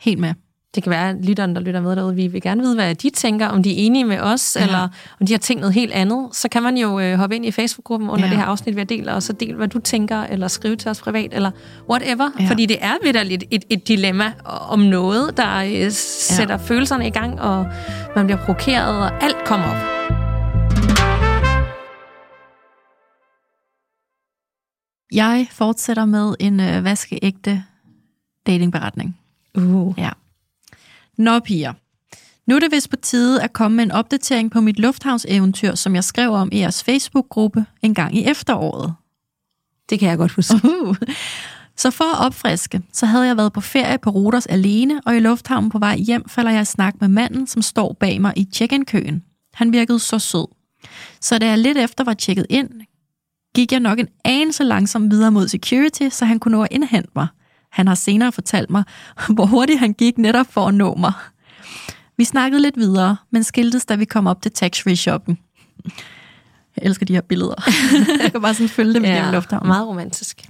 [0.01, 0.35] helt med.
[0.75, 3.11] Det kan være, at lytteren, der lytter med derude, vi vil gerne vide, hvad de
[3.11, 4.65] tænker, om de er enige med os, Ja.
[4.65, 4.89] eller
[5.21, 6.29] om de har tænkt noget helt andet.
[6.33, 8.31] Så kan man jo øh, hoppe ind i Facebook-gruppen under Ja.
[8.31, 10.91] det her afsnit, vi har delt, og så del, hvad du tænker, eller skrive til
[10.91, 11.51] os privat, eller
[11.91, 12.31] whatever.
[12.41, 12.47] Ja.
[12.49, 16.61] Fordi det er vidderligt et, et dilemma om noget, der øh, sætter ja.
[16.65, 17.67] følelserne i gang, og
[18.17, 20.01] man bliver provokeret, og alt kommer op.
[25.13, 27.65] Jeg fortsætter med en øh, vaskeægte
[28.47, 29.19] datingberetning.
[29.55, 29.95] Uh.
[29.99, 30.11] Ja.
[31.21, 31.73] Nå, piger.
[32.47, 35.95] Nu er det vist på tide at komme med en opdatering på mit lufthavnseventyr, som
[35.95, 38.95] jeg skrev om i jeres Facebook-gruppe en gang i efteråret.
[39.91, 40.55] Det kan jeg godt huske.
[40.65, 40.97] Uh.
[41.77, 45.21] Så for at opfriske, så havde jeg været på ferie på Rodos alene, og i
[45.21, 48.49] lufthavnen på vej hjem falder jeg i snak med manden, som står bag mig i
[48.53, 49.23] check-in-køen.
[49.55, 50.47] Han virkede så sød.
[51.21, 52.71] Så da jeg lidt efter var tjekket ind,
[53.55, 57.11] gik jeg nok en anelse langsomt videre mod security, så han kunne nå at indhente
[57.15, 57.27] mig.
[57.71, 58.85] Han har senere fortalt mig,
[59.35, 61.13] hvor hurtigt han gik netop for at nå mig.
[62.17, 65.39] Vi snakkede lidt videre, men skiltes, da vi kom op til tax-free shoppen.
[66.77, 67.55] Jeg elsker de her billeder.
[68.23, 69.69] jeg kan bare sådan følge dem ja, i lufthavnen.
[69.69, 70.43] meget romantisk.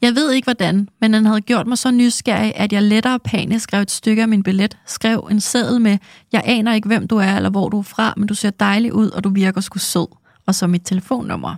[0.00, 3.62] Jeg ved ikke hvordan, men han havde gjort mig så nysgerrig, at jeg lettere panisk
[3.62, 5.98] skrev et stykke af min billet, skrev en seddel med,
[6.32, 8.92] jeg aner ikke, hvem du er eller hvor du er fra, men du ser dejlig
[8.92, 10.06] ud, og du virker sgu sød,
[10.46, 11.54] og så mit telefonnummer.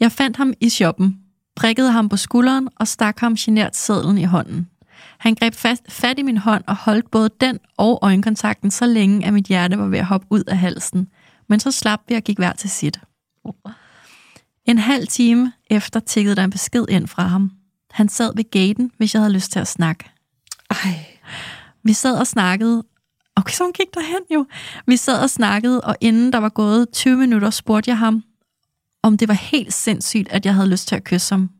[0.00, 1.18] Jeg fandt ham i shoppen,
[1.56, 4.68] prikkede ham på skulderen og stak ham genert sedlen i hånden.
[5.18, 9.26] Han greb fast, fat i min hånd og holdt både den og øjenkontakten så længe,
[9.26, 11.08] at mit hjerte var ved at hoppe ud af halsen.
[11.48, 13.00] Men så slap vi og gik hver til sit.
[14.64, 17.50] En halv time efter tikkede der en besked ind fra ham.
[17.90, 20.10] Han sad ved gaten, hvis jeg havde lyst til at snakke.
[20.70, 21.06] Ej.
[21.82, 22.84] Vi sad og snakkede.
[23.36, 24.46] Okay, så hun gik derhen jo.
[24.86, 28.22] Vi sad og snakkede, og inden der var gået 20 minutter, spurgte jeg ham,
[29.06, 31.50] om det var helt sindssygt, at jeg havde lyst til at kysse ham.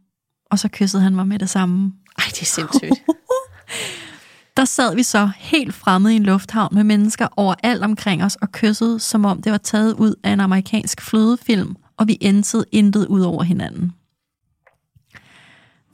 [0.51, 1.93] Og så kyssede han mig med det samme.
[2.19, 3.03] Ej, det er sindssygt.
[4.57, 8.53] Der sad vi så helt fremme i en lufthavn med mennesker overalt omkring os og
[8.53, 13.07] kyssede, som om det var taget ud af en amerikansk flødefilm, og vi endte intet
[13.07, 13.93] ud over hinanden.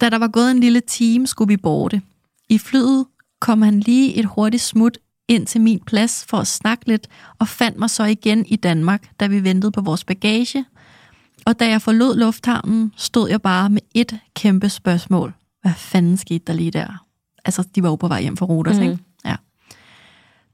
[0.01, 2.03] Da der var gået en lille time, skulle vi borte.
[2.49, 3.07] I flyet
[3.41, 7.49] kom han lige et hurtigt smut ind til min plads for at snakke lidt, og
[7.49, 10.65] fandt mig så igen i Danmark, da vi ventede på vores bagage.
[11.47, 15.35] Og da jeg forlod lufthavnen, stod jeg bare med et kæmpe spørgsmål.
[15.63, 17.05] Hvad fanden skete der lige der?
[17.45, 18.83] Altså, de var jo på vej hjem fra Rodas, mm.
[18.83, 18.99] ikke?
[19.25, 19.37] Ja.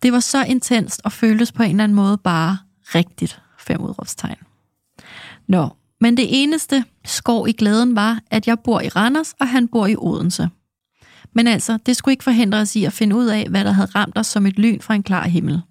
[0.03, 2.59] Det var så intenst og føltes på en eller anden måde bare
[2.95, 3.43] rigtigt.
[3.59, 4.37] Fem udråbstegn.
[5.47, 5.69] Nå,
[6.01, 9.87] men det eneste skår i glæden var, at jeg bor i Randers, og han bor
[9.87, 10.49] i Odense.
[11.33, 13.89] Men altså, det skulle ikke forhindre os i at finde ud af, hvad der havde
[13.95, 15.63] ramt os som et lyn fra en klar himmel.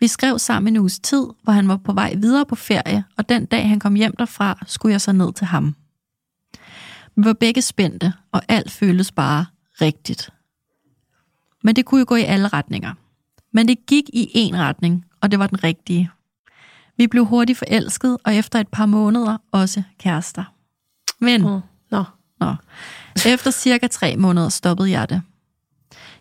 [0.00, 3.28] Vi skrev sammen en uges tid, hvor han var på vej videre på ferie, og
[3.28, 5.74] den dag han kom hjem derfra, skulle jeg så ned til ham.
[7.16, 9.46] Vi var begge spændte, og alt føltes bare
[9.80, 10.30] rigtigt.
[11.62, 12.94] Men det kunne jo gå i alle retninger.
[13.52, 16.10] Men det gik i en retning, og det var den rigtige.
[16.96, 20.44] Vi blev hurtigt forelsket, og efter et par måneder også kærester.
[21.18, 21.60] Men, Mm.
[21.90, 22.04] Nå.
[22.40, 22.54] nå,
[23.26, 25.22] efter cirka tre måneder stoppede jeg det.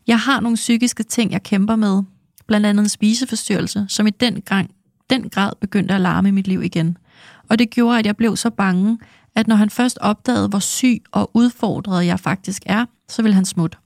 [0.07, 2.03] Jeg har nogle psykiske ting, jeg kæmper med,
[2.47, 4.71] blandt andet en spiseforstyrrelse, som i den, gang,
[5.09, 6.97] den grad begyndte at larme i mit liv igen.
[7.49, 8.99] Og det gjorde, at jeg blev så bange,
[9.35, 13.45] at når han først opdagede, hvor syg og udfordret jeg faktisk er, så ville han
[13.45, 13.77] smutte.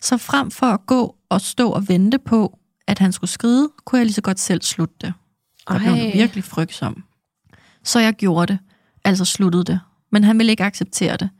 [0.00, 3.98] Så frem for at gå og stå og vente på, at han skulle skride, kunne
[3.98, 5.12] jeg lige så godt selv slutte det.
[5.68, 6.10] Der blev Ej.
[6.14, 7.04] virkelig frygtsom.
[7.84, 8.58] Så jeg gjorde det,
[9.04, 9.80] altså sluttede det.
[10.12, 11.30] Men han ville ikke acceptere det.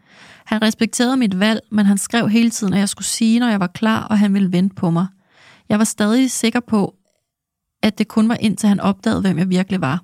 [0.44, 3.60] Han respekterede mit valg, men han skrev hele tiden, at jeg skulle sige, når jeg
[3.60, 5.06] var klar, og han ville vente på mig.
[5.68, 6.94] Jeg var stadig sikker på,
[7.82, 10.02] at det kun var indtil han opdagede, hvem jeg virkelig var.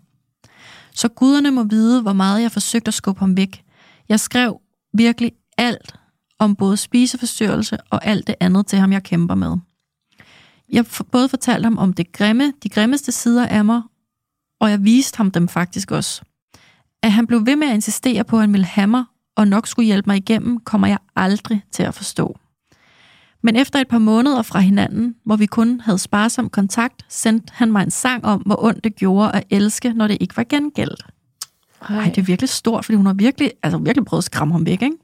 [0.95, 3.65] Så guderne må vide, hvor meget jeg forsøgte at skubbe ham væk.
[4.09, 4.61] Jeg skrev
[4.95, 5.95] virkelig alt
[6.39, 9.57] om både spiseforstyrrelse og alt det andet til ham, jeg kæmper med.
[10.73, 13.83] Jeg både fortalte ham om det grimme, de grimmeste sider af mig,
[14.61, 16.23] og jeg viste ham dem faktisk også.
[17.03, 19.05] At han blev ved med at insistere på, at han ville have mig,
[19.37, 22.39] og nok skulle hjælpe mig igennem, kommer jeg aldrig til at forstå.
[23.45, 27.73] Men efter et par måneder fra hinanden, hvor vi kun havde sparsom kontakt, sendte han
[27.73, 31.07] mig en sang om, hvor ondt det gjorde at elske, når det ikke var gengældt.
[31.89, 34.67] Ej, det er virkelig stort, fordi hun har virkelig, altså virkelig prøvet at skræmme ham
[34.67, 34.97] væk, ikke?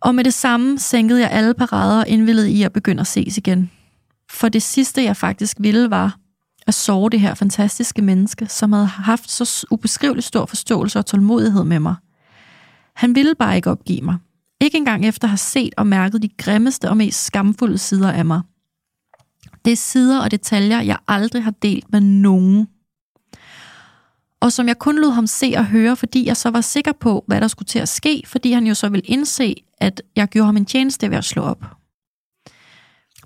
[0.00, 3.38] Og med det samme sænkede jeg alle parader og indvillede i at begynde at ses
[3.38, 3.70] igen.
[4.30, 6.16] For det sidste, jeg faktisk ville, var
[6.66, 11.64] at sove det her fantastiske menneske, som havde haft så ubeskriveligt stor forståelse og tålmodighed
[11.64, 11.94] med mig.
[12.94, 14.16] Han ville bare ikke opgive mig.
[14.60, 18.24] Ikke engang efter at have set og mærket de grimmeste og mest skamfulde sider af
[18.24, 18.40] mig.
[19.64, 22.68] Det er sider og detaljer, jeg aldrig har delt med nogen.
[24.40, 27.24] Og som jeg kun lod ham se og høre, fordi jeg så var sikker på,
[27.26, 30.46] hvad der skulle til at ske, fordi han jo så ville indse, at jeg gjorde
[30.46, 31.64] ham en tjeneste ved at slå op.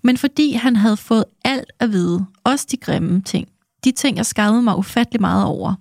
[0.02, 3.48] Men fordi han havde fået alt at vide, også de grimme ting,
[3.84, 5.74] de ting, jeg skadede mig ufattelig meget over,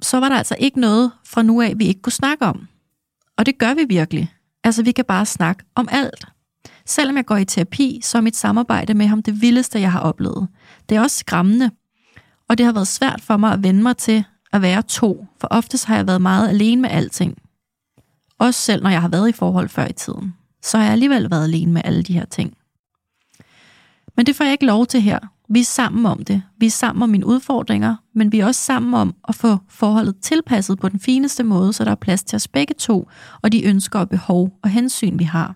[0.00, 2.68] så var der altså ikke noget fra nu af, vi ikke kunne snakke om.
[3.36, 4.32] Og det gør vi virkelig.
[4.64, 6.24] Altså, vi kan bare snakke om alt.
[6.86, 10.00] Selvom jeg går i terapi, så er mit samarbejde med ham det vildeste, jeg har
[10.00, 10.48] oplevet.
[10.88, 11.70] Det er også skræmmende,
[12.48, 15.48] og det har været svært for mig at vende mig til at være to, for
[15.50, 17.38] oftest har jeg været meget alene med alting.
[18.38, 20.34] Også selv når jeg har været i forhold før i tiden.
[20.62, 22.56] Så har jeg alligevel været alene med alle de her ting.
[24.16, 25.18] Men det får jeg ikke lov til her.
[25.48, 26.42] Vi er sammen om det.
[26.58, 30.16] Vi er sammen om mine udfordringer, men vi er også sammen om at få forholdet
[30.22, 33.08] tilpasset på den fineste måde, så der er plads til os begge to,
[33.42, 35.54] og de ønsker og behov og hensyn, vi har.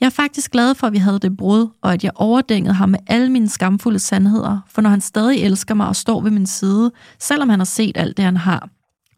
[0.00, 2.88] Jeg er faktisk glad for, at vi havde det brud, og at jeg overdængede ham
[2.88, 6.46] med alle mine skamfulde sandheder, for når han stadig elsker mig og står ved min
[6.46, 8.68] side, selvom han har set alt det, han har,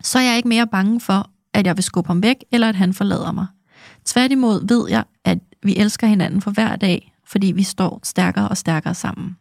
[0.02, 2.76] så er jeg ikke mere bange for, at jeg vil skubbe ham væk, eller at
[2.76, 3.46] han forlader mig.
[4.04, 8.56] Tværtimod ved jeg, at vi elsker hinanden for hver dag, fordi vi står stærkere og
[8.56, 9.36] stærkere sammen.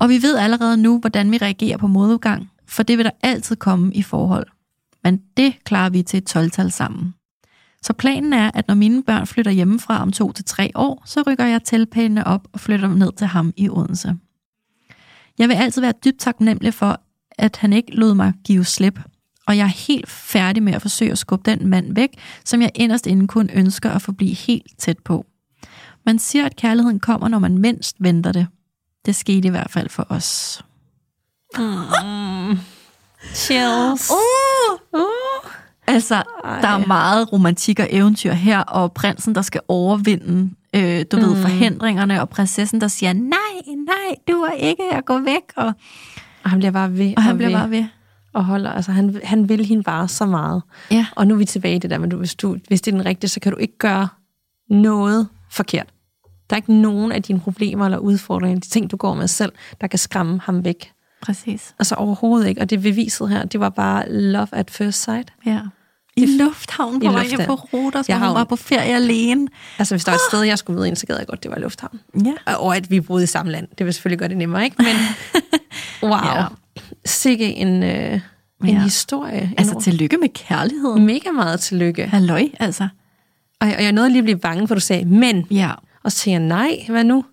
[0.00, 3.56] Og vi ved allerede nu, hvordan vi reagerer på modudgang, for det vil der altid
[3.56, 4.46] komme i forhold.
[5.04, 7.14] Men det klarer vi til et 12-tal sammen.
[7.82, 11.22] Så planen er, at når mine børn flytter hjemmefra om to til tre år, så
[11.26, 14.16] rykker jeg teltpælene op og flytter ned til ham i Odense.
[15.38, 17.00] Jeg vil altid være dybt taknemmelig for,
[17.38, 19.00] at han ikke lod mig give slip,
[19.46, 22.08] og jeg er helt færdig med at forsøge at skubbe den mand væk,
[22.44, 25.26] som jeg inderst inden kun ønsker at forblive helt tæt på.
[26.06, 28.46] Man siger, at kærligheden kommer, når man mindst venter det.
[29.06, 30.62] Det skete i hvert fald for os.
[31.58, 32.58] Mm.
[33.34, 34.10] Chills.
[34.10, 35.00] Uh!
[35.00, 35.50] Uh!
[35.86, 36.60] Altså, Ej.
[36.60, 41.22] der er meget romantik og eventyr her, og prinsen, der skal overvinde, øh, du mm.
[41.22, 45.42] ved, forhindringerne, og prinsessen, der siger, nej, nej, du er ikke at gå væk.
[45.56, 45.72] Og,
[46.44, 47.14] og han bliver bare ved.
[47.16, 47.58] Og han bliver ved.
[47.58, 47.84] bare ved.
[48.34, 50.62] Og holder, altså han, han vil hende bare så meget.
[50.90, 51.06] Ja.
[51.16, 52.96] Og nu er vi tilbage i det der, men du, hvis, du, hvis det er
[52.96, 54.08] den rigtige, så kan du ikke gøre
[54.70, 55.86] noget forkert.
[56.50, 59.52] Der er ikke nogen af dine problemer eller udfordringer, de ting, du går med selv,
[59.80, 60.92] der kan skræmme ham væk.
[61.22, 61.74] Præcis.
[61.78, 62.60] Altså overhovedet ikke.
[62.60, 65.32] Og det beviset her, det var bare love at first sight.
[65.46, 65.60] Ja.
[66.16, 69.48] I lufthavnen på vej hjem på Rodos, hvor hun var på ferie alene.
[69.78, 71.50] Altså, hvis der var et sted, jeg skulle med ind, så gad jeg godt, det
[71.50, 72.00] var lufthavn.
[72.24, 72.54] Ja.
[72.56, 73.68] Og at vi boede i samme land.
[73.78, 74.76] Det vil selvfølgelig gøre det nemmere, ikke?
[74.78, 74.96] Men
[76.10, 76.12] wow.
[76.12, 76.44] ja.
[77.04, 78.20] Sikke en, øh,
[78.64, 78.82] en ja.
[78.82, 79.52] historie.
[79.58, 81.06] Altså, en tillykke med kærligheden.
[81.06, 82.06] Mega meget tillykke.
[82.06, 82.88] Halløj, altså.
[83.60, 85.46] Og jeg, og jeg nåede lige at blive bange, for du sagde, men.
[85.50, 85.70] Ja.
[86.04, 87.24] Og så siger jeg, nej, hvad nu?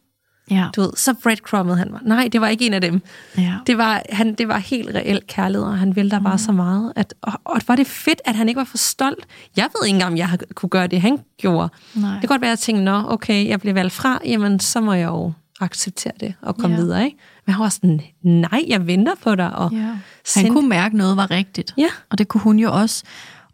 [0.51, 0.65] Ja.
[0.75, 1.99] Du ved, så breadcrumbede han mig.
[2.03, 3.01] Nej, det var ikke en af dem.
[3.37, 3.53] Ja.
[3.67, 6.37] Det, var, han, det var helt reelt kærlighed, og han ville der bare mm.
[6.37, 6.93] så meget.
[6.95, 9.25] At, og, og var det fedt, at han ikke var for stolt.
[9.57, 11.69] Jeg ved ikke engang, om jeg kunne gøre det, han gjorde.
[11.95, 12.11] Nej.
[12.11, 14.81] Det kan godt være, at jeg tænkte, nå, okay, jeg bliver valgt fra, jamen så
[14.81, 16.81] må jeg jo acceptere det og komme Ja.
[16.81, 17.05] videre.
[17.05, 17.17] Ikke?
[17.45, 19.55] Men han var sådan, nej, jeg venter på dig.
[19.55, 19.77] Og Ja.
[19.77, 21.73] Han sendte- kunne mærke, noget var rigtigt.
[21.77, 21.87] Ja.
[22.09, 23.03] Og det kunne hun jo også.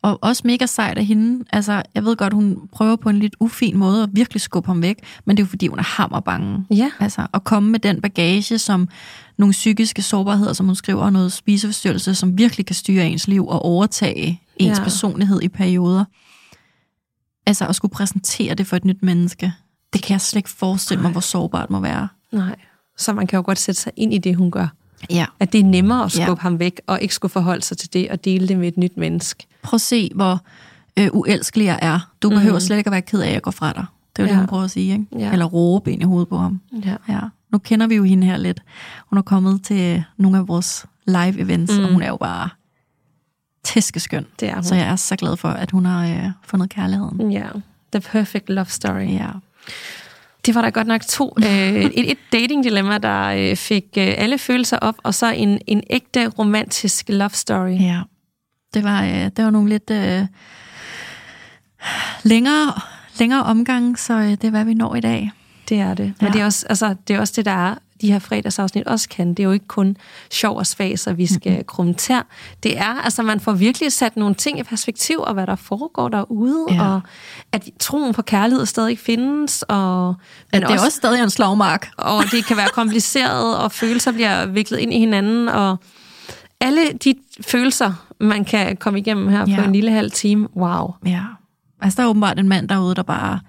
[0.03, 1.45] Og også mega sejt af hende.
[1.53, 4.81] Altså, jeg ved godt, hun prøver på en lidt ufin måde at virkelig skubbe ham
[4.81, 6.65] væk, men det er jo fordi, hun er hammerbange.
[6.71, 6.91] Ja.
[6.99, 8.89] Altså, at komme med den bagage, som
[9.37, 13.47] nogle psykiske sårbarheder, som hun skriver, og noget spiseforstyrrelse, som virkelig kan styre ens liv
[13.47, 14.83] og overtage ens Ja.
[14.83, 16.05] personlighed i perioder.
[17.45, 19.53] Altså, at skulle præsentere det for et nyt menneske,
[19.93, 22.07] det kan jeg slet ikke forestille mig, hvor sårbart må være.
[22.31, 22.55] Nej.
[22.97, 24.67] Så man kan jo godt sætte sig ind i det, hun gør.
[25.09, 25.25] Ja.
[25.39, 26.25] At det er nemmere at Ja.
[26.25, 28.77] skubbe ham væk, og ikke skulle forholde sig til det, og dele det med et
[28.77, 29.45] nyt menneske.
[29.63, 30.41] prøv at se, hvor
[30.99, 32.09] øh, uelskelig jeg er.
[32.21, 33.85] Du behøver slet ikke at være ked af, at jeg går fra dig.
[34.15, 34.29] Det er jo ja.
[34.29, 34.31] Ja.
[34.31, 35.05] det, hun prøver at sige, ikke?
[35.19, 35.31] Ja.
[35.31, 36.61] Eller råbe ind i hovedet på ham.
[36.85, 36.95] Ja.
[37.09, 37.19] Ja.
[37.51, 38.61] Nu kender vi jo hende her lidt.
[39.09, 41.83] Hun er kommet til nogle af vores live-events, mm.
[41.83, 42.49] og hun er jo bare
[43.63, 44.25] tæskeskøn.
[44.39, 44.63] Det er hun.
[44.63, 47.31] Så jeg er så glad for, at hun har øh, fundet kærligheden.
[47.31, 47.45] Ja.
[47.91, 49.07] The perfect love story.
[49.13, 49.27] Ja.
[50.45, 51.35] Det var der godt nok to.
[51.45, 55.83] Øh, et, et dating-dilemma, der øh, fik øh, alle følelser op, og så en, en
[55.89, 57.79] ægte romantisk love story.
[57.79, 58.01] ja.
[58.73, 60.21] Det var, øh, det var nogle lidt øh,
[62.23, 62.73] længere,
[63.19, 65.31] længere omgang, så øh, det er, hvad vi når i dag.
[65.69, 66.13] Det er det.
[66.21, 66.33] Men Ja.
[66.33, 69.29] det, er også, altså, det er også det, der er, de her fredagsafsnit også kan.
[69.29, 69.97] Det er jo ikke kun
[70.31, 71.65] sjov og svaser, vi skal mm-hmm.
[71.67, 72.21] krumme tær.
[72.63, 76.09] Det er, altså man får virkelig sat nogle ting i perspektiv, og hvad der foregår
[76.09, 76.83] derude, Ja.
[76.87, 77.01] og
[77.51, 80.15] at troen på kærlighed stadig findes, og, men
[80.51, 81.89] Men det er også stadig en slagmark.
[81.97, 85.77] og det kan være kompliceret, og følelser bliver viklet ind i hinanden, og
[86.59, 89.55] alle de følelser, man kan komme igennem her Ja.
[89.55, 90.93] på en lille halv time, wow.
[91.05, 91.21] Ja.
[91.81, 93.39] Altså, der er åbenbart en mand derude, der bare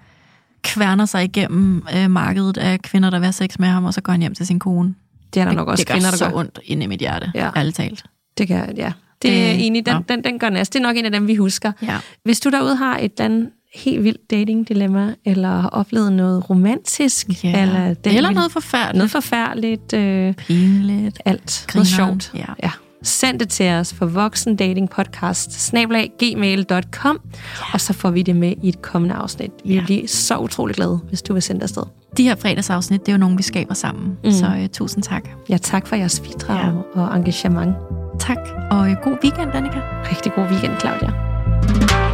[0.65, 4.01] kværner sig igennem øh, markedet af kvinder, der vil have sex med ham, og så
[4.01, 4.95] går han hjem til sin kone.
[5.33, 6.37] Det er der nok også det gør kvinder, der gør.
[6.37, 7.49] ondt inde i mit hjerte, Ja.
[7.55, 8.03] ærligt talt.
[8.37, 8.91] Det kan, ja.
[9.21, 10.73] Det er Det- enig, den, den, den gør næst.
[10.73, 11.71] Det er nok en af dem, vi husker.
[11.81, 11.97] Ja.
[12.23, 17.43] Hvis du derude har et eller andet helt vildt dating-dilemma, eller har oplevet noget romantisk,
[17.43, 17.61] Ja.
[17.61, 18.97] eller, den, Eller noget forfærdeligt.
[18.97, 21.21] noget forfærdeligt, øh, pinligt.
[21.25, 21.65] alt.
[21.75, 22.31] Noget Grineren, sjovt.
[22.39, 22.53] ja.
[22.63, 22.71] ja.
[23.05, 25.73] Send det til os på voksendatingpodcast,
[26.19, 27.19] gmail.com,
[27.73, 29.51] og så får vi det med i et kommende afsnit.
[29.65, 29.83] Vi Ja.
[29.85, 31.83] blive så utrolig glade, hvis du vil sende det afsted.
[32.17, 34.17] De her fredagsafsnit, det er jo nogen, vi skaber sammen.
[34.23, 34.31] Mm.
[34.31, 35.29] Så uh, tusind tak.
[35.49, 37.01] Ja, tak for jeres bidrag ja.
[37.01, 37.75] og engagement.
[38.19, 38.37] Tak,
[38.71, 39.79] og uh, god weekend, Danika.
[40.11, 42.04] Rigtig god weekend, Claudia.